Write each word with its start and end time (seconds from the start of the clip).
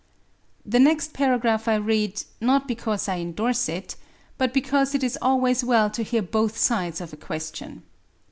The 0.65 0.79
next 0.79 1.13
paragraph 1.13 1.67
I 1.67 1.75
read, 1.75 2.23
not 2.41 2.67
because 2.67 3.07
I 3.07 3.19
endorse 3.19 3.69
it, 3.69 3.95
but 4.39 4.51
because 4.51 4.95
it 4.95 5.03
is 5.03 5.15
always 5.21 5.63
well 5.63 5.91
to 5.91 6.01
hear 6.01 6.23
both 6.23 6.57
sides 6.57 7.01
of 7.01 7.13
a 7.13 7.17
question. 7.17 7.83